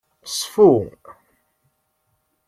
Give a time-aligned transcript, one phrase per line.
[0.37, 0.71] Ṣfu.